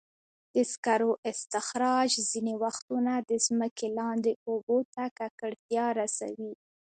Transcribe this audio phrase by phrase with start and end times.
[0.55, 6.53] د سکرو استخراج ځینې وختونه د ځمکې لاندې اوبو ته ککړتیا رسوي.